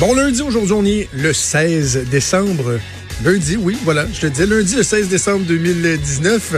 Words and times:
Bon 0.00 0.14
lundi, 0.14 0.42
aujourd'hui 0.42 0.74
on 0.74 0.84
est 0.84 1.08
le 1.12 1.32
16 1.32 2.04
décembre. 2.08 2.78
Lundi, 3.24 3.56
oui, 3.56 3.76
voilà, 3.82 4.06
je 4.12 4.20
te 4.20 4.26
disais, 4.28 4.46
lundi 4.46 4.76
le 4.76 4.84
16 4.84 5.08
décembre 5.08 5.44
2019. 5.46 6.54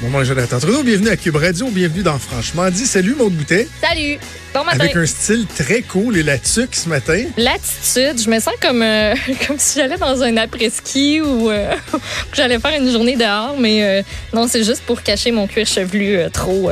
Mon 0.00 0.08
nom 0.08 0.22
est 0.22 0.24
Jonathan 0.24 0.58
Trudeau, 0.58 0.82
bienvenue 0.82 1.10
à 1.10 1.16
Cube 1.18 1.36
Radio, 1.36 1.68
bienvenue 1.68 2.02
dans 2.02 2.18
Franchement 2.18 2.70
dit. 2.70 2.86
Salut 2.86 3.14
Maud 3.14 3.34
Boutet, 3.34 3.68
Salut! 3.82 4.18
Bon 4.54 4.64
matin! 4.64 4.80
avec 4.80 4.96
un 4.96 5.04
style 5.04 5.44
très 5.46 5.82
cool 5.82 6.16
et 6.16 6.22
la 6.22 6.38
tuque 6.38 6.74
ce 6.74 6.88
matin. 6.88 7.22
L'attitude, 7.36 8.18
je 8.18 8.30
me 8.30 8.40
sens 8.40 8.54
comme, 8.62 8.80
euh, 8.80 9.14
comme 9.46 9.58
si 9.58 9.78
j'allais 9.78 9.98
dans 9.98 10.22
un 10.22 10.38
après-ski 10.38 11.20
ou 11.20 11.50
euh, 11.50 11.74
que 11.92 12.36
j'allais 12.36 12.58
faire 12.60 12.80
une 12.80 12.90
journée 12.90 13.16
dehors, 13.16 13.56
mais 13.58 13.84
euh, 13.84 14.02
non, 14.32 14.48
c'est 14.48 14.64
juste 14.64 14.84
pour 14.86 15.02
cacher 15.02 15.32
mon 15.32 15.46
cuir 15.46 15.66
chevelu 15.66 16.30
trop. 16.32 16.70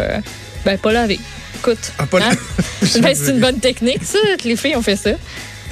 ben, 0.64 0.78
pas 0.78 0.92
lavé. 0.92 1.20
Écoute. 1.56 1.92
Ah, 1.98 2.06
pas 2.06 2.20
hein? 2.22 2.34
Ben, 3.02 3.14
c'est 3.14 3.32
une 3.32 3.40
bonne 3.40 3.60
technique, 3.60 4.04
ça, 4.04 4.16
les 4.42 4.56
filles 4.56 4.76
ont 4.76 4.82
fait 4.82 4.96
ça. 4.96 5.10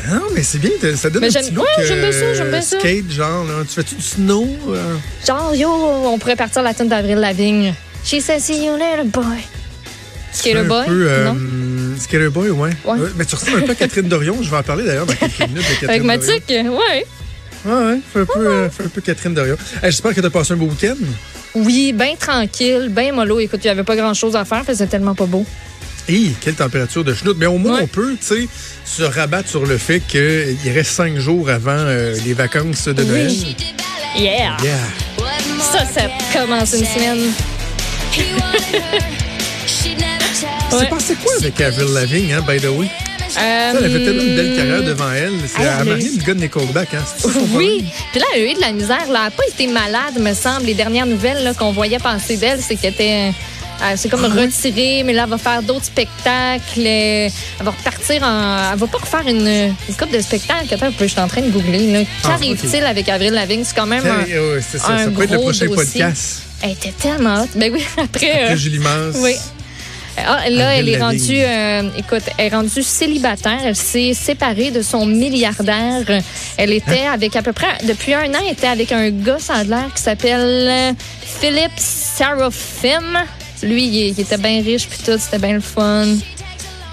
Non, 0.09 0.23
mais 0.35 0.43
c'est 0.43 0.59
bien, 0.59 0.71
ça 0.95 1.11
donne 1.11 1.23
Mais 1.23 1.37
un 1.37 1.41
petit 1.41 1.51
look 1.51 1.65
ouais, 1.79 1.85
j'aime 1.87 2.01
bien 2.01 2.13
ça, 2.13 2.19
euh, 2.19 2.35
j'aime 2.35 2.51
bien 2.51 2.61
ça. 2.61 2.79
skate, 2.79 3.11
genre, 3.11 3.45
là. 3.45 3.55
Tu 3.67 3.75
fais-tu 3.75 3.95
du 3.97 4.03
snow? 4.03 4.47
euh? 4.69 4.95
Genre, 5.27 5.55
yo, 5.55 5.69
on 5.69 6.19
pourrait 6.19 6.37
partir 6.37 6.63
la 6.63 6.75
tune 6.75 6.89
d'Avril 6.89 7.17
Lavigne. 7.19 7.75
She 8.05 8.21
said, 8.21 8.41
see 8.41 8.65
you 8.67 8.77
later, 8.77 9.05
boy. 9.05 9.25
Skater 10.33 10.59
un 10.59 10.65
boy? 10.65 10.87
peu, 10.87 11.07
euh, 11.09 11.25
non? 11.33 11.37
Skater 11.99 12.29
boy, 12.29 12.51
ouais. 12.51 12.71
Ouais. 12.85 12.99
mais 13.17 13.25
tu 13.25 13.35
ressembles 13.35 13.59
un 13.59 13.63
peu 13.63 13.73
à 13.73 13.75
Catherine 13.75 14.07
Dorion, 14.09 14.37
je 14.43 14.51
vais 14.51 14.57
en 14.59 14.63
parler 14.63 14.85
d'ailleurs 14.85 15.07
dans 15.07 15.15
quelques 15.15 15.41
minutes 15.41 15.57
de 15.57 15.63
Catherine 15.73 15.91
Avec 15.91 16.05
ma 16.05 16.19
Dorion. 16.19 16.35
tique, 16.47 16.49
ouais. 16.51 17.07
Ouais, 17.65 17.73
ouais, 17.73 17.99
fais 18.13 18.21
un 18.21 18.25
peu, 18.27 18.47
euh, 18.47 18.71
fais 18.71 18.85
un 18.85 18.89
peu 18.89 19.01
Catherine 19.01 19.35
Dorion. 19.35 19.57
Hey, 19.83 19.91
J'espère 19.91 20.15
que 20.15 20.21
tu 20.21 20.27
as 20.27 20.31
passé 20.31 20.53
un 20.53 20.57
beau 20.57 20.67
week-end. 20.67 20.95
Oui, 21.55 21.93
bien 21.95 22.15
tranquille, 22.17 22.89
bien 22.91 23.13
mollo. 23.13 23.41
Écoute, 23.41 23.61
il 23.65 23.67
n'y 23.67 23.71
avait 23.71 23.83
pas 23.83 23.97
grand-chose 23.97 24.37
à 24.37 24.45
faire, 24.45 24.63
faisait 24.65 24.87
tellement 24.87 25.15
pas 25.15 25.25
beau. 25.25 25.45
Hé, 26.09 26.33
quelle 26.41 26.55
température 26.55 27.03
de 27.05 27.13
chenoute. 27.15 27.37
Mais 27.39 27.47
au 27.47 27.59
moins, 27.59 27.77
Ouais. 27.79 27.83
on 27.83 27.87
peut, 27.89 28.17
tu 28.21 28.27
sais, 28.27 28.49
se 28.85 29.03
rabattre 29.03 29.49
sur 29.49 29.67
le 29.67 29.77
fait 29.79 30.01
qu'il 30.01 30.57
reste 30.73 30.93
cinq 30.93 31.17
jours 31.19 31.49
avant 31.51 31.71
euh, 31.73 32.15
les 32.25 32.33
vacances 32.35 32.87
de 32.87 33.03
Noël. 33.03 33.27
Oui. 33.29 33.57
Yeah! 34.17 34.57
Yeah. 34.63 34.77
Ça, 35.61 35.85
ça 35.85 36.03
commence 36.33 36.73
une 36.75 36.87
semaine. 36.87 37.33
C'est 40.71 40.77
Ouais. 40.77 40.89
passé 40.89 41.15
quoi 41.23 41.33
avec 41.39 41.61
Avril 41.61 41.89
Lavigne, 41.95 42.33
hein, 42.35 42.45
by 42.47 42.59
the 42.61 42.67
way? 42.69 42.87
Euh, 42.87 43.29
Ça, 43.73 43.79
elle 43.79 43.85
avait 43.85 44.05
tellement 44.05 44.23
une 44.23 44.37
belle 44.37 44.57
carrière 44.57 44.83
devant 44.83 45.11
elle. 45.13 45.33
C'est 45.47 45.61
elle 45.61 45.67
elle 45.67 45.69
a 45.69 45.77
a 45.79 45.85
marié 45.85 46.07
eu- 46.09 46.19
le 46.19 46.25
gars 46.25 46.35
de 46.35 46.41
Nickelback, 46.41 46.95
hein? 46.95 47.05
C'est 47.19 47.29
Oui, 47.55 47.85
puis 48.13 48.21
là, 48.21 48.27
elle 48.35 48.43
a 48.43 48.51
eu 48.51 48.55
de 48.55 48.61
la 48.61 48.73
misère. 48.73 48.99
Là. 49.11 49.19
Elle 49.19 49.25
n'a 49.25 49.31
pas 49.31 49.43
été 49.49 49.67
malade, 49.67 50.19
me 50.19 50.35
semble. 50.35 50.67
Les 50.67 50.75
dernières 50.75 51.07
nouvelles 51.07 51.53
qu'on 51.59 51.73
voyait 51.73 51.99
passer 51.99 52.37
d'elle, 52.37 52.61
c'est 52.61 52.77
qu'elle 52.77 52.95
était. 52.95 53.33
Euh, 53.83 53.93
c'est 53.97 54.09
comme 54.09 54.25
retirée, 54.25 55.03
mais 55.05 55.13
là, 55.13 55.25
elle 55.25 55.31
va 55.31 55.39
faire 55.39 55.63
d'autres 55.63 55.85
spectacles. 55.85 56.61
euh, 56.79 57.29
Elle 57.59 57.65
va 57.65 57.71
repartir 57.71 58.23
en. 58.23 58.73
Elle 58.73 58.79
va 58.79 58.87
pas 58.87 58.99
refaire 58.99 59.27
une, 59.27 59.47
une 59.89 59.95
coupe 59.97 60.11
de 60.13 60.21
spectacles. 60.21 60.73
Attends, 60.75 60.91
je 60.99 61.07
suis 61.07 61.21
en 61.21 61.29
train 61.29 61.43
de 61.43 61.51
googler. 61.51 62.07
Ah, 62.25 62.29
Qu'arrive-t-il 62.29 62.85
avec 62.85 63.09
Avril 63.09 63.33
Lavigne? 63.33 63.63
C'est 63.65 63.77
quand 63.77 63.87
même 63.87 64.05
un. 64.07 64.19
Ouais, 64.25 64.61
c'est 64.67 64.79
ça. 64.79 64.89
un 64.93 65.05
Ça 65.05 65.11
peut 65.11 65.23
être 65.25 65.33
le 65.33 65.39
prochain 65.41 65.67
dossier. 65.67 66.01
podcast. 66.01 66.43
Elle 66.63 66.71
était 66.73 66.93
tellement 66.93 67.43
haute. 67.43 67.51
Ben 67.55 67.71
oui, 67.73 67.85
après. 68.03 68.31
euh, 68.31 68.45
Après 68.45 68.57
Julie 68.57 68.79
Mance. 68.79 69.17
oui. 69.19 69.35
Ah, 70.19 70.49
là, 70.49 70.71
Avril 70.71 70.79
elle 70.79 70.89
est 70.89 70.99
rendue, 70.99 71.37
euh, 71.43 71.91
écoute, 71.99 72.23
elle 72.39 72.47
est 72.47 72.57
rendue 72.57 72.83
célibataire. 72.83 73.59
Elle 73.67 73.77
s'est 73.77 74.15
séparée 74.15 74.71
de 74.71 74.81
son 74.81 75.05
milliardaire. 75.05 76.01
Elle 76.57 76.73
était 76.73 77.03
Hein? 77.07 77.13
avec 77.13 77.37
à 77.37 77.43
peu 77.43 77.53
près, 77.53 77.67
depuis 77.85 78.15
un 78.15 78.25
an, 78.33 78.39
elle 78.43 78.53
était 78.55 78.67
avec 78.67 78.93
un 78.93 79.11
gars, 79.11 79.37
ça 79.39 79.57
a 79.57 79.65
l'air, 79.65 79.91
qui 79.95 80.01
s'appelle 80.01 80.41
euh, 80.41 80.93
Philip 81.39 81.71
Sarofim. 81.77 83.25
Lui, 83.63 83.85
il, 83.85 83.95
il 84.11 84.21
était 84.21 84.37
bien 84.39 84.63
riche, 84.63 84.87
puis 84.89 84.99
tout, 85.05 85.19
c'était 85.19 85.39
bien 85.39 85.55
le 85.55 85.61
fun. 85.61 86.07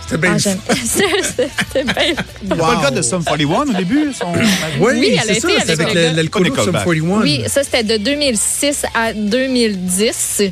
C'était 0.06 0.18
bien 0.18 0.35
Ah, 0.35 0.74
c'était 0.84 1.84
bien. 1.84 1.94
C'est 2.41 2.56
pas 2.57 2.75
le 2.75 2.81
gars 2.81 2.91
de 2.91 3.01
Sum 3.01 3.24
41 3.24 3.62
au 3.62 3.74
début? 3.74 4.12
Son... 4.13 4.34
Oui, 4.79 4.94
Oui, 5.00 5.19
c'est 5.25 5.40
ça. 5.40 5.47
avec 5.47 5.69
avec 5.69 5.94
le 5.94 6.02
la- 6.02 6.07
gars. 6.09 6.13
l'alcoolo 6.13 6.50
de 6.50 6.56
Sum 6.56 6.66
Nickelback. 6.75 6.84
41. 6.85 7.22
Oui, 7.22 7.44
ça, 7.47 7.63
c'était 7.63 7.84
de 7.84 7.97
2006 8.03 8.85
à 8.94 9.13
2010. 9.13 10.44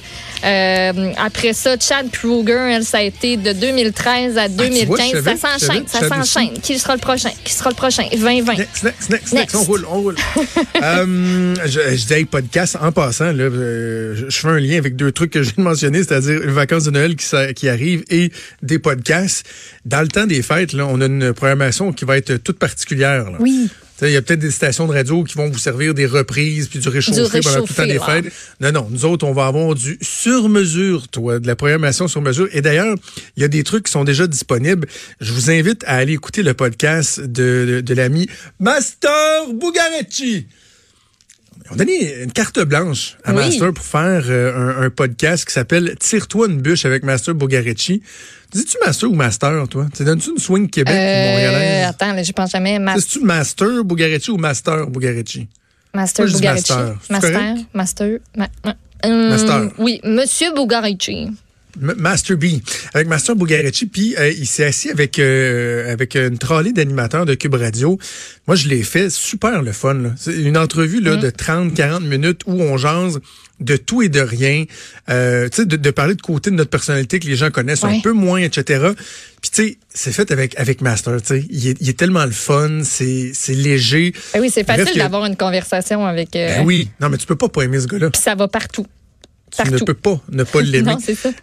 Euh, 0.44 1.12
après 1.18 1.54
ça, 1.54 1.76
Chad 1.80 2.10
Kruger, 2.12 2.72
elle, 2.72 2.84
ça 2.84 2.98
a 2.98 3.02
été 3.02 3.38
de 3.38 3.54
2013 3.54 4.38
à 4.38 4.44
Ah, 4.44 4.48
tu 4.50 4.56
vois, 4.56 4.66
2015. 4.68 5.06
je 5.06 5.22
savais, 5.22 5.38
ça 5.38 5.60
s'enchaîne, 5.60 5.88
ça 5.88 6.08
s'enchaîne. 6.08 6.54
Qui 6.62 6.80
sera 6.80 6.96
le 6.96 7.00
prochain? 7.00 7.30
Qui 7.44 7.54
sera 7.54 7.70
le 7.70 7.76
prochain? 7.76 8.04
2020. 8.12 8.58
Next, 8.58 8.84
next, 8.84 8.84
next, 8.84 9.10
next. 9.10 9.34
Next. 9.34 9.56
On 9.56 9.64
roule, 9.64 9.86
on 9.90 10.02
roule. 10.02 10.16
euh, 10.84 11.56
je, 11.66 11.80
je 11.96 12.14
dis 12.16 12.26
podcast 12.26 12.78
en 12.82 12.92
passant, 12.92 13.32
là, 13.32 13.44
euh, 13.44 14.16
je, 14.30 14.36
fais 14.36 14.48
un 14.48 14.60
lien 14.60 14.78
avec 14.78 14.96
deux 14.96 15.12
trucs 15.12 15.32
que 15.32 15.44
je 15.44 15.50
viens 15.54 15.64
de 15.64 15.70
mentionner, 15.70 16.00
c'est-à-dire 16.00 16.40
les 16.40 16.52
vacances 16.52 16.84
de 16.84 16.92
Noël 16.92 17.16
qui, 17.16 17.28
qui 17.56 17.70
arrivent 17.70 18.04
et 18.10 18.32
des 18.62 18.80
podcasts. 18.80 19.46
Dans 19.86 20.02
le 20.02 20.08
temps 20.08 20.26
des 20.28 20.42
fêtes, 20.42 20.74
là, 20.74 20.86
on 20.88 21.02
a 21.02 21.06
une 21.06 21.34
programmation 21.34 21.92
qui 21.94 22.06
va 22.06 22.18
être 22.18 22.36
toute 22.38 22.60
particulière. 22.60 23.30
là. 23.32 23.38
Oui. 23.40 23.70
Il 24.02 24.12
y 24.12 24.18
a 24.18 24.22
peut-être 24.22 24.40
des 24.40 24.52
stations 24.52 24.88
de 24.88 24.94
radio 24.94 25.24
qui 25.24 25.36
vont 25.36 25.50
vous 25.50 25.58
servir 25.60 25.94
des 25.94 26.06
reprises 26.06 26.68
puis 26.68 26.80
du 26.80 26.90
réchauffé 26.90 27.40
pendant 27.42 27.62
tout 27.62 27.68
le 27.70 27.76
temps 27.76 27.86
des 27.86 28.00
fêtes. 28.00 28.34
Non, 28.60 28.72
non. 28.72 28.88
Nous 28.90 29.06
autres, 29.06 29.26
on 29.26 29.34
va 29.34 29.48
avoir 29.48 29.76
du 29.76 29.98
sur-mesure, 30.02 31.08
toi, 31.08 31.40
de 31.40 31.48
la 31.48 31.56
programmation 31.56 32.08
sur 32.08 32.22
mesure. 32.22 32.48
Et 32.52 32.62
d'ailleurs, 32.62 32.96
il 33.38 33.42
y 33.42 33.44
a 33.44 33.48
des 33.48 33.64
trucs 33.64 33.86
qui 33.86 33.92
sont 33.92 34.04
déjà 34.04 34.28
disponibles. 34.28 34.88
Je 35.20 35.32
vous 35.34 35.52
invite 35.52 35.84
à 35.86 35.96
aller 35.96 36.14
écouter 36.14 36.44
le 36.44 36.54
podcast 36.54 37.20
de, 37.20 37.66
de, 37.68 37.82
de 37.82 37.94
l'ami 37.94 38.28
Master 38.60 39.12
Bugarecci. 39.54 40.48
On 41.72 41.76
a 41.76 41.78
donné 41.78 42.24
une 42.24 42.32
carte 42.34 42.60
blanche 42.60 43.16
à 43.24 43.32
Oui. 43.34 43.38
Master 43.46 43.74
pour 43.74 43.86
faire 43.86 44.24
euh, 44.28 44.82
un, 44.82 44.84
un 44.86 44.90
podcast 44.90 45.46
qui 45.46 45.54
s'appelle 45.54 45.96
Tire-toi 46.00 46.48
une 46.50 46.62
bûche 46.62 46.86
avec 46.86 47.04
Master 47.04 47.34
Bugarecci. 47.34 48.04
Dis-tu 48.52 48.78
Master 48.86 49.10
ou 49.10 49.16
Master, 49.16 49.68
toi? 49.70 49.88
Tu 49.96 50.04
donnes-tu 50.04 50.32
une 50.32 50.38
swing 50.38 50.70
Québec 50.70 50.94
ou 50.94 50.98
Euh, 50.98 51.30
montréalaise? 51.32 51.86
attends, 51.88 52.14
là, 52.14 52.24
je 52.24 52.32
pense 52.34 52.52
jamais. 52.52 52.78
Ma- 52.78 52.96
C'est-tu 53.00 53.22
Master 53.24 53.84
Bugarecci 53.86 54.32
ou 54.32 54.38
Master 54.38 54.88
Bugarecci? 54.88 55.48
Master 55.94 56.26
Bugarici. 56.26 56.74
Master. 56.74 56.96
Master. 57.10 57.56
Master. 57.74 58.18
ma- 58.36 58.48
ma- 58.66 58.76
euh, 59.06 59.30
Master. 59.30 59.72
Oui, 59.78 60.00
Monsieur 60.04 60.54
Bugarici. 60.54 61.30
Master 61.80 62.38
B. 62.38 62.46
Avec 62.94 63.08
Master 63.08 63.36
Bugarecci, 63.36 63.86
puis 63.86 64.16
euh, 64.18 64.30
il 64.32 64.48
s'est 64.48 64.66
assis 64.66 64.90
avec 64.90 65.20
euh, 65.20 65.92
avec 65.92 66.16
une 66.16 66.38
trolley 66.38 66.72
d'animateurs 66.74 67.26
de 67.26 67.34
Cube 67.36 67.56
Radio. 67.56 67.98
Moi, 68.48 68.56
je 68.56 68.68
l'ai 68.68 68.84
fait 68.84 69.10
super 69.10 69.62
le 69.62 69.72
fun. 69.72 69.94
là. 69.96 70.10
C'est 70.18 70.36
une 70.42 70.58
entrevue 70.58 71.00
là, 71.02 71.16
de 71.16 71.30
30-40 71.30 72.04
minutes 72.06 72.42
où 72.46 72.62
on 72.62 72.78
jase 72.78 73.20
de 73.60 73.78
tout 73.78 74.02
et 74.02 74.10
de 74.10 74.20
rien. 74.20 74.66
Euh, 75.10 75.48
tu 75.50 75.58
sais, 75.58 75.66
de, 75.66 75.76
de 75.76 75.92
parler 75.92 76.16
de 76.16 76.22
côté 76.22 76.50
de 76.50 76.56
notre 76.56 76.72
personnalité 76.72 77.20
que 77.20 77.28
les 77.28 77.36
gens 77.36 77.52
connaissent 77.52 77.84
un 77.84 78.00
peu 78.02 78.12
moins, 78.12 78.40
etc. 78.42 78.88
Puis 79.42 79.52
tu 79.52 79.64
sais, 79.64 79.78
c'est 79.94 80.12
fait 80.12 80.32
avec 80.32 80.60
avec 80.60 80.82
Master. 80.82 81.22
Tu 81.22 81.28
sais, 81.28 81.46
il 81.50 81.68
est, 81.68 81.78
il 81.80 81.88
est 81.90 81.98
tellement 81.98 82.26
le 82.26 82.32
fun, 82.32 82.82
c'est 82.84 83.32
c'est 83.36 83.54
léger. 83.54 84.14
Ben 84.34 84.42
oui, 84.42 84.50
c'est 84.52 84.64
facile 84.66 84.86
que- 84.94 84.98
d'avoir 84.98 85.26
une 85.26 85.36
conversation 85.36 86.06
avec. 86.06 86.36
euh, 86.36 86.58
Ben 86.58 86.66
oui, 86.66 86.90
non 87.00 87.10
mais 87.10 87.18
tu 87.18 87.28
peux 87.28 87.36
pas 87.36 87.50
pas 87.50 87.62
aimer 87.64 87.80
ce 87.80 87.88
gars-là. 87.88 88.10
Puis 88.10 88.22
ça 88.22 88.34
va 88.34 88.48
partout. 88.48 88.88
Tu 89.56 89.62
ne 89.64 89.70
Partout. 89.72 89.86
peux 89.86 89.94
pas 89.94 90.22
ne 90.32 90.44
pas 90.44 90.62
l'aimer. 90.64 90.96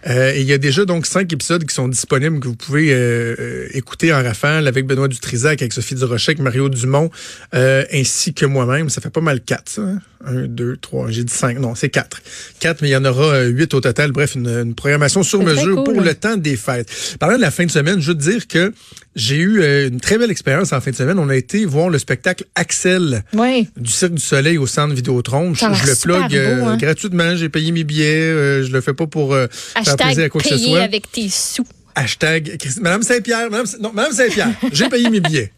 Euh, 0.07 0.33
et 0.35 0.41
il 0.41 0.47
y 0.47 0.53
a 0.53 0.59
déjà 0.59 0.85
donc 0.85 1.05
cinq 1.07 1.33
épisodes 1.33 1.65
qui 1.67 1.75
sont 1.75 1.89
disponibles 1.89 2.41
que 2.41 2.49
vous 2.49 2.57
pouvez 2.57 2.93
euh, 2.93 3.35
euh, 3.39 3.69
écouter 3.75 4.13
en 4.15 4.23
rafale 4.23 4.67
avec 4.67 4.87
Benoît 4.87 5.09
Dutrisac, 5.09 5.61
avec 5.61 5.73
Sophie 5.73 5.95
Durocher, 5.95 6.31
avec 6.33 6.41
Mario 6.41 6.69
Dumont, 6.69 7.11
euh, 7.55 7.85
ainsi 7.93 8.33
que 8.35 8.47
moi-même. 8.47 8.89
Ça 8.91 9.01
fait 9.01 9.11
pas 9.11 9.21
mal 9.21 9.41
quatre, 9.43 9.69
ça. 9.69 9.83
hein? 9.83 9.99
Un, 10.25 10.47
deux, 10.47 10.77
trois. 10.77 11.11
J'ai 11.11 11.23
dit 11.23 11.33
cinq. 11.33 11.59
Non, 11.61 11.75
c'est 11.77 11.91
quatre. 11.91 12.21
Quatre, 12.59 12.83
mais 12.83 12.89
il 12.89 12.93
y 12.93 12.97
en 12.97 13.05
aura 13.05 13.43
huit 13.45 13.73
au 13.75 13.81
total. 13.81 14.11
Bref, 14.11 14.35
une, 14.35 14.49
une 14.49 14.75
programmation 14.75 15.23
sur 15.23 15.43
mesure 15.45 15.77
cool. 15.85 15.95
pour 15.95 16.03
le 16.03 16.13
temps 16.15 16.37
des 16.37 16.57
fêtes. 16.57 16.89
Parlant 17.21 17.37
de 17.37 17.41
la 17.43 17.53
fin 17.53 17.65
de 17.67 17.71
semaine, 17.71 18.01
je 18.01 18.09
veux 18.11 18.19
te 18.19 18.23
dire 18.29 18.49
que 18.49 18.73
j'ai 19.15 19.37
eu 19.37 19.63
une 19.87 20.01
très 20.01 20.19
belle 20.19 20.31
expérience 20.33 20.73
en 20.73 20.81
fin 20.81 20.91
de 20.91 20.97
semaine. 20.97 21.19
On 21.21 21.29
a 21.29 21.37
été 21.37 21.65
voir 21.65 21.89
le 21.89 21.99
spectacle 21.99 22.45
Axel 22.57 23.23
Oui. 23.33 23.69
du 23.77 23.91
Cirque 23.93 24.15
du 24.15 24.21
Soleil 24.23 24.59
au 24.59 24.67
centre 24.67 24.93
Vidéotron. 24.93 25.55
Je, 25.55 25.61
je 25.61 25.87
le 25.87 25.95
plug 26.01 26.31
beau, 26.33 26.67
hein? 26.67 26.77
gratuitement. 26.79 27.37
J'ai 27.37 27.49
payé 27.49 27.71
mes 27.71 27.85
billets. 27.85 27.98
Euh, 28.05 28.65
je 28.65 28.73
le 28.73 28.81
fais 28.81 28.95
pas 28.95 29.07
pour 29.07 29.35
euh, 29.35 29.47
faire 29.51 29.97
plaisir 29.97 30.25
à 30.25 30.29
quoi 30.29 30.41
que 30.41 30.49
ce 30.49 30.59
soit. 30.59 30.81
avec 30.83 31.11
tes 31.11 31.29
sous. 31.29 31.67
Hashtag 31.95 32.57
Madame 32.81 33.03
Saint-Pierre. 33.03 33.51
Madame, 33.51 33.67
Sa- 33.67 33.79
non, 33.79 33.93
Madame 33.93 34.13
Saint-Pierre. 34.13 34.51
J'ai 34.73 34.89
payé 34.89 35.11
mes 35.11 35.21
billets. 35.21 35.53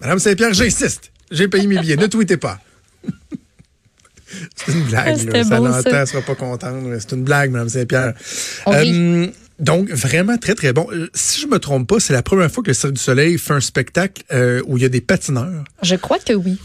Madame 0.00 0.18
Saint-Pierre, 0.18 0.52
j'insiste. 0.54 1.10
J'ai 1.30 1.48
payé 1.48 1.66
mes 1.66 1.78
billets. 1.78 1.96
Ne 1.96 2.06
tweetez 2.06 2.36
pas. 2.38 2.58
C'est 4.56 4.72
une 4.72 4.84
blague. 4.84 5.22
là. 5.32 5.82
Ça 5.82 5.90
ça. 5.90 6.06
sera 6.06 6.22
pas 6.22 6.34
contente. 6.34 6.82
C'est 7.00 7.12
une 7.12 7.22
blague, 7.24 7.50
Madame 7.50 7.68
Saint-Pierre. 7.68 8.14
Euh, 8.68 9.26
Donc, 9.58 9.90
vraiment 9.90 10.38
très, 10.38 10.54
très 10.54 10.72
bon. 10.72 10.88
Si 11.14 11.40
je 11.40 11.46
me 11.46 11.58
trompe 11.58 11.86
pas, 11.88 12.00
c'est 12.00 12.14
la 12.14 12.22
première 12.22 12.50
fois 12.50 12.62
que 12.62 12.68
le 12.70 12.74
Cirque 12.74 12.94
du 12.94 13.00
Soleil 13.00 13.38
fait 13.38 13.52
un 13.52 13.60
spectacle 13.60 14.22
euh, 14.32 14.62
où 14.66 14.78
il 14.78 14.82
y 14.82 14.86
a 14.86 14.88
des 14.88 15.02
patineurs. 15.02 15.64
Je 15.82 15.94
crois 15.96 16.18
que 16.18 16.32
oui. 16.32 16.58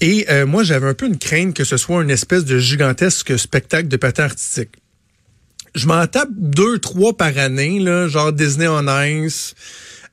Et 0.00 0.26
euh, 0.30 0.46
moi, 0.46 0.62
j'avais 0.62 0.86
un 0.86 0.94
peu 0.94 1.06
une 1.06 1.18
crainte 1.18 1.54
que 1.54 1.64
ce 1.64 1.76
soit 1.76 2.02
une 2.02 2.10
espèce 2.10 2.44
de 2.44 2.58
gigantesque 2.58 3.38
spectacle 3.38 3.88
de 3.88 3.96
patins 3.96 4.24
artistique. 4.24 4.70
Je 5.74 5.86
m'en 5.86 6.06
tape 6.06 6.30
deux, 6.32 6.78
trois 6.78 7.16
par 7.16 7.36
année, 7.38 7.78
là, 7.80 8.08
genre 8.08 8.32
Disney 8.32 8.66
on 8.68 8.86
Ice. 9.04 9.54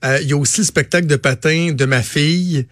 Euh, 0.04 0.20
Il 0.22 0.28
y 0.30 0.34
a 0.34 0.38
aussi 0.38 0.60
le 0.62 0.66
spectacle 0.66 1.08
de 1.08 1.16
patins 1.16 1.72
de 1.72 1.86
ma 1.86 2.02
fille 2.04 2.68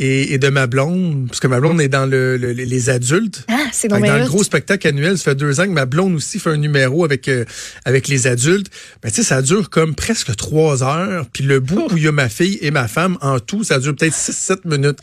et, 0.00 0.32
et 0.32 0.38
de 0.38 0.48
ma 0.48 0.66
blonde, 0.66 1.28
parce 1.28 1.38
que 1.38 1.46
ma 1.46 1.60
blonde 1.60 1.80
est 1.80 1.88
dans 1.88 2.06
le, 2.06 2.36
le- 2.36 2.50
les 2.52 2.90
adultes. 2.90 3.44
Ah, 3.48 3.66
c'est 3.72 3.86
dans 3.86 3.96
le 3.96 4.24
gros 4.26 4.42
spectacle 4.42 4.88
annuel, 4.88 5.16
ça 5.18 5.24
fait 5.24 5.34
deux 5.36 5.60
ans 5.60 5.64
que 5.66 5.70
ma 5.70 5.86
blonde 5.86 6.16
aussi 6.16 6.40
fait 6.40 6.50
un 6.50 6.56
numéro 6.56 7.04
avec 7.04 7.28
euh, 7.28 7.44
avec 7.84 8.08
les 8.08 8.26
adultes. 8.26 8.72
Ben 9.02 9.10
tu 9.10 9.16
sais, 9.16 9.22
ça 9.22 9.40
dure 9.40 9.70
comme 9.70 9.94
presque 9.94 10.34
trois 10.34 10.82
heures. 10.82 11.26
Puis 11.32 11.44
le 11.44 11.60
bout 11.60 11.86
où 11.92 11.96
il 11.96 12.02
y 12.04 12.08
a 12.08 12.12
ma 12.12 12.28
fille 12.28 12.58
et 12.60 12.72
ma 12.72 12.88
femme, 12.88 13.18
en 13.20 13.38
tout, 13.38 13.62
ça 13.62 13.78
dure 13.78 13.94
peut-être 13.94 14.14
six, 14.14 14.32
sept 14.36 14.64
minutes. 14.64 14.98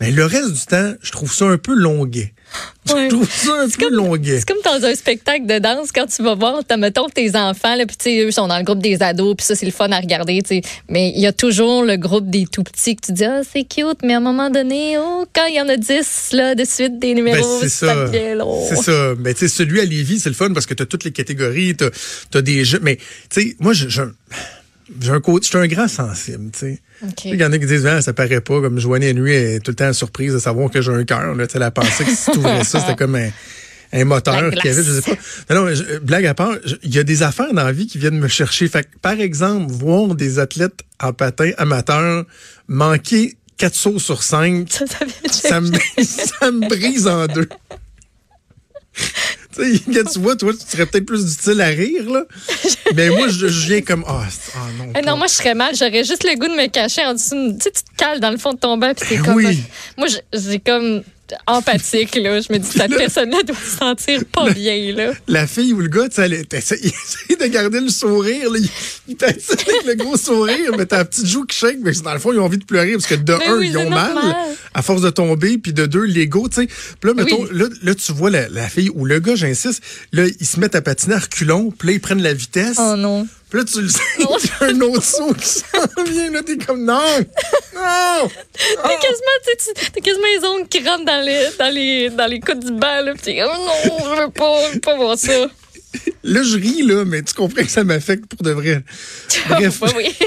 Mais 0.00 0.10
le 0.10 0.24
reste 0.26 0.52
du 0.52 0.66
temps, 0.66 0.92
je 1.02 1.10
trouve 1.10 1.32
ça 1.32 1.46
un 1.46 1.56
peu 1.56 1.74
longuet. 1.74 2.34
Ouais. 2.94 3.04
Je 3.06 3.08
trouve 3.08 3.30
ça 3.30 3.62
un 3.62 3.68
peu 3.68 3.88
longuet. 3.90 4.38
C'est 4.40 4.46
comme 4.48 4.62
dans 4.62 4.86
un 4.86 4.94
spectacle 4.94 5.46
de 5.46 5.58
danse 5.58 5.90
quand 5.92 6.06
tu 6.06 6.22
vas 6.22 6.34
voir, 6.34 6.60
t'as 6.66 6.76
mettons 6.76 7.08
tes 7.08 7.34
enfants 7.34 7.74
là, 7.74 7.84
puis 7.86 8.20
eux 8.20 8.30
sont 8.30 8.46
dans 8.46 8.58
le 8.58 8.62
groupe 8.62 8.78
des 8.80 9.02
ados, 9.02 9.34
puis 9.36 9.44
ça 9.46 9.56
c'est 9.56 9.66
le 9.66 9.72
fun 9.72 9.90
à 9.90 9.98
regarder, 9.98 10.40
tu 10.42 10.56
sais. 10.56 10.60
Mais 10.88 11.10
il 11.16 11.20
y 11.20 11.26
a 11.26 11.32
toujours 11.32 11.82
le 11.82 11.96
groupe 11.96 12.30
des 12.30 12.46
tout 12.46 12.62
petits 12.62 12.94
que 12.94 13.06
tu 13.06 13.12
dis 13.12 13.24
ah 13.24 13.40
c'est 13.50 13.64
cute, 13.64 13.98
mais 14.04 14.14
à 14.14 14.18
un 14.18 14.20
moment 14.20 14.50
donné, 14.50 14.96
oh 14.98 15.24
quand 15.34 15.46
il 15.46 15.56
y 15.56 15.60
en 15.60 15.68
a 15.68 15.76
10 15.76 16.28
là 16.32 16.54
de 16.54 16.64
suite 16.64 16.98
des 17.00 17.14
Ben, 17.14 17.24
numéros, 17.24 17.58
c'est 17.60 17.68
ça. 17.68 18.06
C'est 18.12 18.76
ça. 18.76 19.14
Mais 19.18 19.34
tu 19.34 19.40
sais, 19.40 19.48
celui 19.48 19.80
à 19.80 19.84
Lévis, 19.84 20.20
c'est 20.20 20.28
le 20.28 20.34
fun 20.36 20.52
parce 20.52 20.66
que 20.66 20.74
tu 20.74 20.82
as 20.82 20.86
toutes 20.86 21.04
les 21.04 21.12
catégories, 21.12 21.74
tu 21.76 22.38
as, 22.38 22.42
des 22.42 22.64
jeux. 22.64 22.80
Mais 22.82 22.96
tu 22.96 23.02
sais, 23.30 23.56
moi, 23.58 23.72
je- 23.72 23.88
je- 23.88 24.02
j'ai 25.00 25.10
un 25.10 25.20
côté, 25.20 25.44
je 25.44 25.48
suis 25.50 25.58
un 25.58 25.66
grand 25.66 25.88
sensible, 25.88 26.50
tu 26.52 26.58
sais. 26.60 26.80
OK. 27.02 27.24
Il 27.26 27.34
y 27.40 27.44
en 27.44 27.52
a 27.52 27.58
qui 27.58 27.66
disent, 27.66 27.86
ah, 27.86 28.00
ça 28.02 28.12
paraît 28.12 28.40
pas, 28.40 28.60
comme 28.60 28.78
Joanie 28.78 29.12
Nuit 29.14 29.34
est 29.34 29.58
tout 29.60 29.72
le 29.72 29.74
temps 29.76 29.92
surprise 29.92 30.32
de 30.32 30.38
savoir 30.38 30.70
que 30.70 30.80
j'ai 30.80 30.92
un 30.92 31.04
cœur. 31.04 31.34
là. 31.34 31.46
Tu 31.46 31.52
sais, 31.52 31.58
Elle 31.58 31.62
a 31.64 31.70
pensé 31.70 32.04
que 32.04 32.10
si 32.10 32.30
tu 32.30 32.38
ouvrais 32.38 32.64
ça, 32.64 32.80
c'était 32.80 32.94
comme 32.96 33.14
un, 33.16 33.28
un 33.92 34.04
moteur 34.04 34.42
La 34.42 34.50
qui 34.50 34.68
avait, 34.68 34.82
je 34.82 35.00
sais 35.00 35.02
pas. 35.02 35.54
Non, 35.54 35.64
non, 35.66 35.74
je- 35.74 35.98
blague 35.98 36.26
à 36.26 36.34
part, 36.34 36.54
il 36.82 36.94
y 36.94 36.98
a 36.98 37.04
des 37.04 37.22
affaires 37.22 37.52
dans 37.52 37.64
la 37.64 37.72
vie 37.72 37.86
qui 37.86 37.98
viennent 37.98 38.18
me 38.18 38.28
chercher. 38.28 38.68
Fait 38.68 38.84
que, 38.84 38.98
par 39.02 39.20
exemple, 39.20 39.72
voir 39.72 40.14
des 40.14 40.38
athlètes 40.38 40.80
en 41.00 41.12
patin 41.12 41.50
amateurs 41.58 42.24
manquer 42.68 43.36
quatre 43.56 43.74
sauts 43.74 43.98
sur 43.98 44.22
cinq, 44.22 44.68
ça 45.30 45.60
me, 45.60 45.72
ça 46.02 46.50
me 46.50 46.68
brise 46.68 47.06
en 47.08 47.26
deux. 47.26 47.48
Tu 49.56 49.76
sais, 49.76 49.80
quand 49.94 50.10
tu 50.12 50.18
vois, 50.20 50.36
toi, 50.36 50.52
tu 50.52 50.66
serais 50.66 50.86
peut-être 50.86 51.06
plus 51.06 51.34
utile 51.34 51.60
à 51.60 51.66
rire, 51.68 52.10
là. 52.10 52.24
Mais 52.94 53.08
moi, 53.10 53.28
je, 53.28 53.48
je 53.48 53.66
viens 53.68 53.80
comme, 53.82 54.04
ah, 54.06 54.24
c'est- 54.30 54.52
ah 54.54 54.68
non. 54.78 54.92
Eh 54.98 55.02
non, 55.02 55.16
moi, 55.16 55.26
je 55.26 55.32
serais 55.34 55.54
mal. 55.54 55.74
J'aurais 55.74 56.04
juste 56.04 56.24
le 56.24 56.38
goût 56.38 56.48
de 56.48 56.54
me 56.60 56.68
cacher 56.68 57.04
en 57.04 57.14
dessous. 57.14 57.52
Tu 57.58 57.64
sais, 57.64 57.70
tu 57.72 57.82
te 57.82 57.96
cales 57.96 58.20
dans 58.20 58.30
le 58.30 58.36
fond 58.38 58.52
de 58.52 58.58
ton 58.58 58.76
bain, 58.76 58.94
puis 58.94 59.08
t'es 59.08 59.16
Ben 59.16 59.24
comme. 59.24 59.34
oui. 59.36 59.60
Moi, 59.98 60.08
j'ai 60.32 60.58
comme 60.60 61.02
empathique, 61.46 62.14
là. 62.16 62.40
Je 62.40 62.52
me 62.52 62.58
dis, 62.58 62.68
cette 62.68 62.96
personne-là 62.96 63.42
doit 63.42 63.56
se 63.56 63.78
sentir 63.78 64.24
pas 64.26 64.50
bien, 64.50 64.94
là. 64.94 65.12
La 65.28 65.46
fille 65.46 65.72
ou 65.72 65.80
le 65.80 65.88
gars, 65.88 66.06
elle 66.18 66.32
essaie 66.52 66.76
de 66.76 67.46
garder 67.46 67.80
le 67.80 67.88
sourire, 67.88 68.50
là. 68.50 68.58
Il, 69.08 69.16
avec 69.22 69.86
le 69.86 69.94
gros 69.94 70.16
sourire, 70.16 70.72
mais 70.76 70.86
t'as 70.86 70.98
la 70.98 71.04
petite 71.04 71.26
joue 71.26 71.44
qui 71.44 71.56
shake, 71.56 71.78
mais 71.82 71.92
dans 71.92 72.12
le 72.12 72.18
fond, 72.18 72.32
ils 72.32 72.38
ont 72.38 72.44
envie 72.44 72.58
de 72.58 72.64
pleurer 72.64 72.92
parce 72.92 73.06
que 73.06 73.14
de 73.14 73.32
un, 73.32 73.58
oui, 73.58 73.68
ils 73.70 73.78
ont 73.78 73.88
mal 73.90 74.16
à 74.74 74.82
force 74.82 75.02
de 75.02 75.10
tomber, 75.10 75.58
puis 75.58 75.72
de 75.72 75.86
deux, 75.86 76.04
l'ego, 76.04 76.48
tu 76.48 76.62
sais. 76.62 76.66
Puis 77.00 77.10
là, 77.10 77.14
mettons, 77.14 77.42
Oui. 77.42 77.48
là, 77.52 77.66
là, 77.82 77.94
tu 77.94 78.12
vois 78.12 78.30
la, 78.30 78.48
la 78.48 78.68
fille 78.68 78.90
ou 78.94 79.04
le 79.04 79.18
gars, 79.20 79.34
j'insiste, 79.36 79.82
là, 80.12 80.24
ils 80.40 80.46
se 80.46 80.58
mettent 80.60 80.74
à 80.74 80.82
patiner 80.82 81.14
à 81.14 81.18
reculons, 81.18 81.70
puis 81.70 81.88
là, 81.88 81.94
ils 81.94 82.00
prennent 82.00 82.22
la 82.22 82.34
vitesse. 82.34 82.76
Oh 82.78 82.94
non. 82.96 83.26
Puis 83.48 83.60
là, 83.60 83.64
tu 83.64 83.80
le 83.82 83.88
sais, 83.88 84.00
un 84.60 84.80
autre 84.80 85.02
saut 85.04 85.32
qui 85.34 85.46
s'en 85.46 86.04
vient, 86.04 86.30
là, 86.32 86.42
t'es 86.42 86.56
comme, 86.58 86.84
non! 86.84 87.00
Non! 87.74 88.28
T'as 88.28 88.96
quasiment, 88.96 89.36
tu 89.44 89.50
sais, 89.58 89.72
tu- 89.74 89.90
t'as 89.92 90.00
quasiment 90.00 90.26
les 90.40 90.44
ongles 90.48 90.68
qui 90.68 90.78
rentrent 90.88 91.04
dans 91.04 91.24
les, 91.24 91.46
dans 91.58 91.72
les, 91.72 92.10
dans 92.10 92.26
les 92.26 92.40
coudes 92.40 92.64
du 92.64 92.72
banc, 92.72 93.02
là. 93.04 93.12
Puis 93.14 93.22
t'es, 93.22 93.42
oh 93.44 93.46
non, 93.48 93.98
je 94.00 94.22
veux 94.24 94.30
pas, 94.30 94.68
je 94.68 94.74
veux 94.74 94.80
pas 94.80 94.96
voir 94.96 95.16
ça. 95.16 95.46
Là, 96.24 96.42
je 96.42 96.56
ris, 96.56 96.82
là, 96.82 97.04
mais 97.04 97.22
tu 97.22 97.34
comprends 97.34 97.62
que 97.62 97.70
ça 97.70 97.84
m'affecte 97.84 98.26
pour 98.26 98.42
de 98.42 98.50
vrai. 98.50 98.82
Bref, 99.48 99.80
oui. 99.96 100.12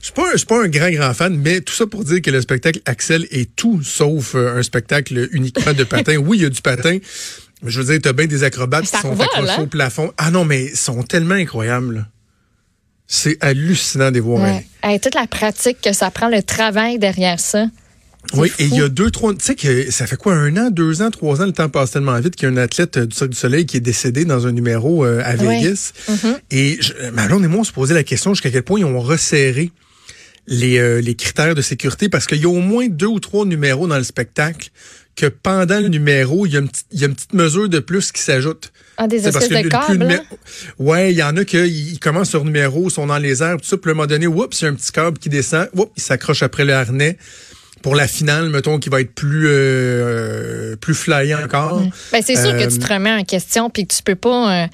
je 0.00 0.04
suis 0.04 0.12
pas, 0.12 0.28
un- 0.28 0.32
je 0.32 0.36
suis 0.36 0.46
pas 0.46 0.62
un 0.62 0.68
grand, 0.68 0.90
grand 0.90 1.12
fan, 1.12 1.36
mais 1.36 1.60
tout 1.60 1.74
ça 1.74 1.86
pour 1.88 2.04
dire 2.04 2.22
que 2.22 2.30
le 2.30 2.40
spectacle 2.40 2.80
Axel 2.86 3.26
est 3.32 3.54
tout 3.56 3.82
sauf 3.82 4.36
euh, 4.36 4.56
un 4.56 4.62
spectacle 4.62 5.28
uniquement 5.32 5.72
de 5.72 5.82
patin. 5.82 6.16
Oui, 6.18 6.38
il 6.38 6.42
y 6.44 6.46
a 6.46 6.50
du 6.50 6.62
patin. 6.62 6.98
Je 7.64 7.80
veux 7.80 7.86
dire, 7.92 8.00
t'as 8.02 8.12
bien 8.12 8.26
des 8.26 8.44
acrobates 8.44 8.84
qui 8.84 8.90
sont 8.96 9.10
revole, 9.10 9.26
accrochés 9.26 9.52
hein? 9.52 9.62
au 9.62 9.66
plafond. 9.66 10.12
Ah 10.18 10.30
non, 10.30 10.44
mais 10.44 10.66
ils 10.66 10.76
sont 10.76 11.02
tellement 11.02 11.34
incroyables. 11.34 11.94
là. 11.96 12.06
C'est 13.06 13.42
hallucinant 13.42 14.10
de 14.10 14.20
voir. 14.20 14.42
Ouais. 14.42 14.66
Hey, 14.82 15.00
toute 15.00 15.14
la 15.14 15.26
pratique 15.26 15.80
que 15.80 15.92
ça 15.92 16.10
prend, 16.10 16.28
le 16.28 16.42
travail 16.42 16.98
derrière 16.98 17.38
ça. 17.40 17.66
Oui, 18.34 18.48
fou. 18.48 18.56
et 18.60 18.64
il 18.66 18.74
y 18.74 18.80
a 18.82 18.88
deux, 18.88 19.10
trois. 19.12 19.32
Tu 19.34 19.44
sais 19.44 19.54
que 19.54 19.90
ça 19.92 20.06
fait 20.08 20.16
quoi, 20.16 20.34
un 20.34 20.56
an, 20.56 20.70
deux 20.70 21.00
ans, 21.00 21.10
trois 21.12 21.40
ans, 21.40 21.46
le 21.46 21.52
temps 21.52 21.68
passe 21.68 21.92
tellement 21.92 22.18
vite 22.18 22.34
qu'il 22.34 22.48
y 22.48 22.50
a 22.50 22.54
un 22.54 22.56
athlète 22.56 22.96
euh, 22.96 23.06
du 23.06 23.14
Cirque 23.14 23.30
du 23.30 23.36
Soleil 23.36 23.64
qui 23.66 23.76
est 23.76 23.80
décédé 23.80 24.24
dans 24.24 24.48
un 24.48 24.52
numéro 24.52 25.04
euh, 25.06 25.22
à 25.24 25.36
Ouais. 25.36 25.60
Vegas. 25.62 25.92
Mhm. 26.08 26.36
Et 26.50 26.76
je, 26.80 26.92
ma 27.12 27.26
blonde 27.28 27.44
et 27.44 27.48
moi, 27.48 27.60
on 27.60 27.64
se 27.64 27.70
posait 27.72 27.94
la 27.94 28.02
question 28.02 28.34
jusqu'à 28.34 28.50
quel 28.50 28.64
point 28.64 28.80
ils 28.80 28.84
ont 28.84 29.00
resserré 29.00 29.70
les, 30.46 30.78
euh, 30.78 31.00
les 31.00 31.14
critères 31.14 31.54
de 31.54 31.62
sécurité 31.62 32.08
parce 32.08 32.26
qu'il 32.26 32.38
y 32.38 32.44
a 32.44 32.48
au 32.48 32.60
moins 32.60 32.86
deux 32.88 33.06
ou 33.06 33.20
trois 33.20 33.44
numéros 33.44 33.86
dans 33.86 33.96
le 33.98 34.04
spectacle 34.04 34.70
que 35.16 35.26
pendant 35.26 35.80
le 35.80 35.88
numéro, 35.88 36.44
il 36.46 36.52
y 36.52 36.56
a 36.56 36.60
une 36.60 36.68
petite, 36.68 36.86
il 36.92 37.00
y 37.00 37.04
a 37.04 37.06
une 37.06 37.14
petite 37.14 37.32
mesure 37.32 37.68
de 37.70 37.78
plus 37.78 38.12
qui 38.12 38.20
s'ajoute. 38.20 38.70
Ah, 38.98 39.08
des 39.08 39.26
espèces 39.26 39.48
que 39.48 39.54
de 39.54 39.58
le- 39.58 39.62
le 39.62 39.68
plus 39.70 39.78
câbles. 39.78 39.92
numé-. 40.04 40.20
Ouais, 40.78 41.12
il 41.12 41.16
y 41.16 41.22
en 41.22 41.34
a 41.38 41.44
qui 41.44 41.56
ils 41.66 41.98
commencent 41.98 42.28
sur 42.30 42.44
numéro, 42.44 42.90
sont 42.90 43.06
dans 43.06 43.16
les 43.18 43.42
airs, 43.42 43.56
tout 43.56 43.64
ça, 43.66 43.76
puis 43.78 43.90
à 43.90 43.92
un 43.92 43.94
moment 43.94 44.06
donné, 44.06 44.26
oups, 44.26 44.60
il 44.60 44.64
y 44.64 44.68
a 44.68 44.70
un 44.70 44.74
petit 44.74 44.92
câble 44.92 45.18
qui 45.18 45.30
descend, 45.30 45.68
oups, 45.74 45.90
il 45.96 46.02
s'accroche 46.02 46.42
après 46.42 46.64
le 46.66 46.74
harnais. 46.74 47.16
Pour 47.82 47.94
la 47.94 48.08
finale, 48.08 48.48
mettons, 48.50 48.78
qui 48.78 48.88
va 48.88 49.00
être 49.00 49.14
plus 49.14 49.46
euh, 49.48 50.76
plus 50.76 50.94
flyant 50.94 51.42
encore. 51.44 51.80
Ben, 52.12 52.22
c'est 52.24 52.34
sûr 52.36 52.46
Euh, 52.54 52.58
que 52.66 52.70
tu 52.70 52.78
te 52.78 52.92
remets 52.92 53.12
en 53.12 53.22
question 53.24 53.70
puis 53.70 53.86
que 53.86 53.94
tu 53.94 54.02
peux 54.02 54.14
pas. 54.16 54.64
euh, 54.64 54.66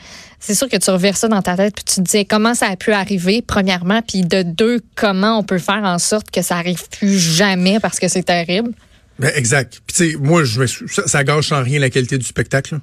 c'est 0.43 0.56
sûr 0.56 0.69
que 0.69 0.77
tu 0.77 0.91
reverses 0.91 1.21
ça 1.21 1.29
dans 1.29 1.41
ta 1.41 1.56
tête 1.56 1.75
puis 1.75 1.85
tu 1.85 2.03
te 2.03 2.11
dis 2.11 2.27
comment 2.27 2.55
ça 2.55 2.67
a 2.67 2.77
pu 2.77 2.93
arriver 2.93 3.43
premièrement 3.47 4.03
puis 4.03 4.23
de 4.23 4.43
deux 4.43 4.81
comment 4.97 5.39
on 5.39 5.44
peut 5.44 5.59
faire 5.59 5.85
en 5.85 5.99
sorte 5.99 6.31
que 6.31 6.43
ça 6.43 6.56
arrive 6.56 6.89
plus 6.89 7.19
jamais 7.19 7.79
parce 7.81 7.99
que 8.00 8.09
c'est 8.09 8.25
terrible? 8.25 8.73
Ben, 9.19 9.31
exact. 9.37 9.81
Puis 9.87 9.97
tu 9.97 10.11
sais, 10.11 10.19
moi, 10.19 10.43
je 10.43 10.65
ça 11.06 11.23
gâche 11.23 11.53
en 11.53 11.62
rien 11.62 11.79
la 11.79 11.91
qualité 11.91 12.19
du 12.19 12.25
spectacle. 12.25 12.81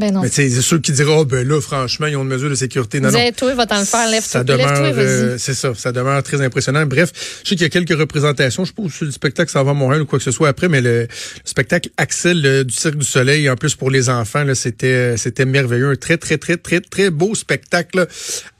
Ben 0.00 0.12
non. 0.14 0.22
Mais 0.22 0.28
c'est 0.28 0.48
sûr 0.62 0.80
qui 0.80 0.92
diront, 0.92 1.22
Ah, 1.22 1.24
ben 1.24 1.46
là, 1.46 1.60
franchement, 1.60 2.06
ils 2.06 2.16
ont 2.16 2.22
une 2.22 2.28
mesure 2.28 2.48
de 2.50 2.54
sécurité. 2.54 2.98
Non, 3.00 3.10
non. 3.10 3.18
Disais, 3.18 3.32
toi, 3.32 3.54
va-t'en 3.54 3.78
le 3.80 3.84
faire, 3.84 4.08
lève-toi, 4.10 4.28
ça 4.28 4.44
demeure, 4.44 4.94
euh, 4.96 5.36
c'est 5.38 5.54
ça, 5.54 5.72
ça 5.76 5.92
demeure 5.92 6.22
très 6.22 6.40
impressionnant. 6.40 6.86
Bref, 6.86 7.10
je 7.44 7.48
sais 7.50 7.54
qu'il 7.56 7.62
y 7.62 7.64
a 7.64 7.68
quelques 7.68 7.96
représentations. 7.98 8.64
Je 8.64 8.70
sais 8.70 8.82
pas 8.82 8.88
si 8.90 9.04
le 9.04 9.10
spectacle 9.10 9.50
s'en 9.50 9.62
va 9.62 9.72
à 9.72 9.74
Montréal 9.74 10.02
ou 10.02 10.06
quoi 10.06 10.18
que 10.18 10.24
ce 10.24 10.30
soit 10.30 10.48
après, 10.48 10.68
mais 10.68 10.80
le, 10.80 11.02
le 11.02 11.08
spectacle 11.44 11.90
Axel 11.96 12.64
du 12.64 12.74
Cirque 12.74 12.96
du 12.96 13.06
Soleil, 13.06 13.48
en 13.50 13.56
plus 13.56 13.74
pour 13.76 13.90
les 13.90 14.08
enfants, 14.08 14.44
c'était, 14.54 15.16
c'était 15.16 15.44
merveilleux. 15.44 15.90
Un 15.90 15.96
très, 15.96 16.16
très, 16.16 16.38
très, 16.38 16.56
très, 16.56 16.80
très 16.80 17.10
beau 17.10 17.34
spectacle 17.34 17.98
là, 17.98 18.06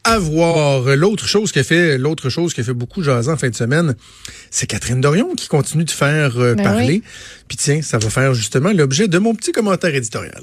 à 0.05 0.19
voir. 0.19 0.97
L'autre 0.97 1.27
chose 1.27 1.53
qui 1.53 1.59
a 1.59 1.65
fait, 1.65 1.99
l'autre 1.99 2.29
chose 2.29 2.53
qui 2.55 2.61
a 2.61 2.65
fait 2.65 2.73
beaucoup 2.75 3.03
jaser 3.03 3.31
en 3.31 3.37
fin 3.37 3.49
de 3.49 3.55
semaine, 3.55 3.95
c'est 4.51 4.67
Catherine 4.67 5.01
Dorion 5.01 5.35
qui 5.35 5.49
continue 5.49 5.85
de 5.85 5.91
faire 5.91 6.39
euh, 6.39 6.55
Ben 6.55 6.65
parler. 6.65 6.87
oui. 6.87 7.03
Puis 7.49 7.57
tiens, 7.57 7.81
ça 7.83 7.99
va 7.99 8.11
faire 8.11 8.35
justement 8.35 8.73
l'objet 8.73 9.09
de 9.09 9.19
mon 9.19 9.35
petit 9.35 9.53
commentaire 9.53 9.95
éditorial. 9.95 10.43